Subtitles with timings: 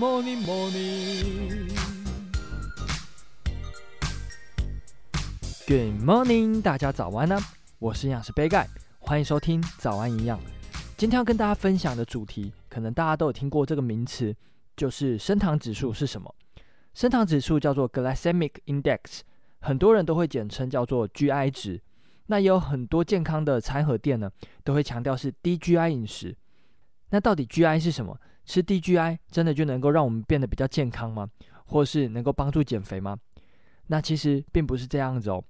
[0.00, 1.68] morning, morning.
[5.66, 7.38] Good morning，大家早安呢！
[7.78, 8.66] 我是营养师杯盖，
[8.98, 10.40] 欢迎收听早安营养。
[10.96, 14.34] 今天要跟大家分享的主题，可能大家都有听过这个名词，
[14.74, 16.34] 就是升糖指数是什么？
[16.94, 19.20] 升糖指数叫做 Glycemic Index，
[19.58, 21.78] 很多人都会简称叫做 GI 值。
[22.28, 24.30] 那也有很多健康的餐盒店呢，
[24.64, 26.34] 都会强调是低 GI 饮食。
[27.10, 28.18] 那到底 GI 是什么？
[28.50, 31.30] 吃低 GI 真的就能够让我们变得比较健康吗？
[31.66, 33.16] 或是能够帮助减肥吗？
[33.86, 35.40] 那其实并不是这样子哦。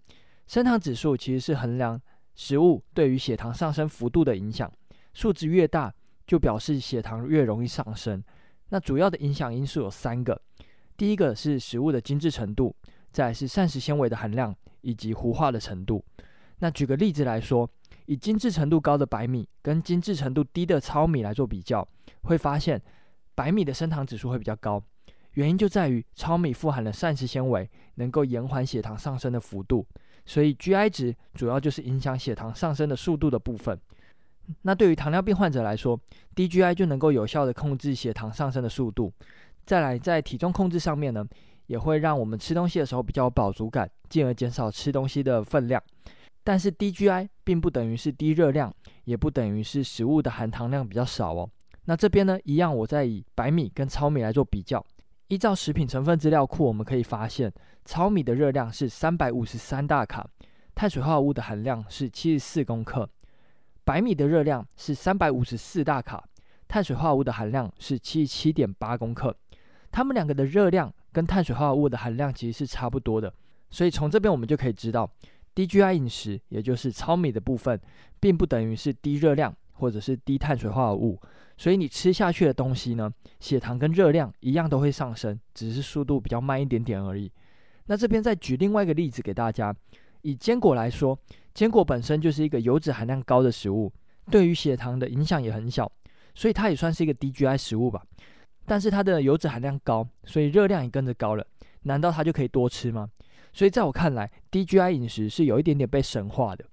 [0.47, 1.99] 升糖指数其实是衡量
[2.35, 4.71] 食物对于血糖上升幅度的影响，
[5.15, 5.91] 数值越大，
[6.27, 8.23] 就表示血糖越容易上升。
[8.69, 10.39] 那主要的影响因素有三个，
[10.99, 12.77] 第一个是食物的精致程度，
[13.11, 16.05] 再是膳食纤维的含量以及糊化的程度。
[16.59, 17.67] 那举个例子来说，
[18.05, 21.87] 以精致程度高的白米跟精致程度低的糙米来做比较，
[22.23, 22.81] 会发现
[23.35, 24.83] 白米的升糖指数会比较高。
[25.35, 29.87] 原因就在于糙米富含了膳食纤维，能够延缓血糖上升的幅度，
[30.27, 33.79] 所以 GI 值主要就是影响血糖上升的速度的部分。
[34.63, 35.99] 那对于糖尿病患者来说，
[36.35, 39.13] 低 GI 就能够有效的控制血糖上升的速度。
[39.65, 41.25] 再来，在体重控制上面呢，
[41.69, 45.81] 也会让我们吃东西的时候比较有饱足感，进而减少吃东西的分量。
[46.43, 48.75] 但是低 GI 并不等于是低热量，
[49.05, 51.49] 也不等于是食物的含糖量比较少哦。
[51.91, 54.81] 那这边呢，一样我再以白米跟糙米来做比较。
[55.27, 57.53] 依照食品成分资料库，我们可以发现，
[57.85, 60.25] 糙米的热量是三百五十三大卡，
[60.73, 63.05] 碳水化合物的含量是七十四公克；
[63.83, 66.23] 白米的热量是三百五十四大卡，
[66.69, 69.37] 碳水化合物的含量是七十七点八公克。
[69.91, 73.35] 它们两个的热量跟碳水化合物的含量其实是差不多的，
[73.69, 75.11] 所以从这边我们就可以知道，
[75.57, 77.81] 低 GI 饮食，也就是糙米的部分，
[78.21, 81.19] 并不等于是低热量或者是低碳水化合物。
[81.57, 87.31] 所以你吃下去的东西呢，血糖跟热量一样都会上升，只是速度比较慢一点点而已。
[87.87, 89.75] 那这边再举另外一个例子给大家，
[90.23, 91.19] 以坚果来说，
[91.53, 93.93] 坚果本身就是一个油脂含量高的食物，
[94.31, 95.91] 对于血糖的影响也很小，
[96.35, 98.03] 所以它也算是一个低 GI 食物吧。
[98.65, 101.45] 但是它的油脂含量高，所以热量也跟着高了，
[101.83, 103.09] 难道它就可以多吃吗？
[103.53, 106.65] 所以在我看来，低 GI 饮食是有一点点被神化的。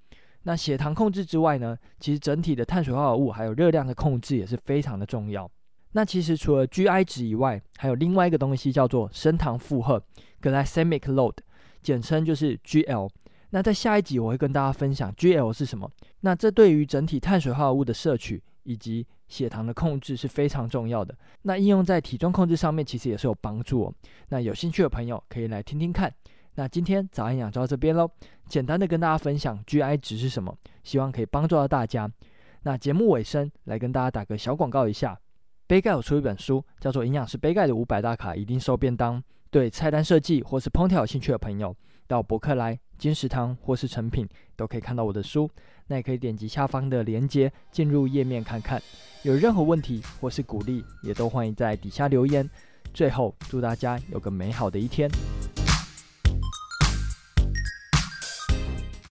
[0.48, 5.50] 那血糖控制之外呢，其实整体的碳水化合物还有热量的控制也是非常的重要。
[5.92, 10.02] 那其实除了 GI 值以外，还有另外一个东西叫做升糖负荷
[10.42, 11.34] （Glycemic Load），
[11.82, 13.10] 简称就是 GL。
[13.50, 15.92] 那在下一集我会跟大家分享 GL 是什么。
[16.22, 21.14] 那这对于整体碳水化合物的摄取以及血糖的控制是非常重要的。
[21.42, 23.94] 那应用在体重控制上面其实也是有帮助哦。
[24.30, 26.10] 那有兴趣的朋友可以来听听看。
[26.58, 28.10] 那今天早安养就到这边喽，
[28.50, 32.12] 简单的跟大家分享 GI 值是什么，希望可以帮助到大家。
[32.64, 35.16] 那节目尾声来跟大家打个小广告一下，
[35.68, 41.76] 杯盖有出一本书，叫做《营养师杯盖的五百大卡一定瘦便当》，对菜单设计或是烹调有兴趣的朋友，
[42.08, 45.48] 到博客来、金石堂或是诚品都可以看到我的书。
[45.86, 48.82] 那也可以点击下方的链接进入页面看看。
[49.22, 52.50] 有任何问题或是鼓励，也都欢迎在底下留言。
[52.96, 55.08] 最后，祝大家有个美好的一天。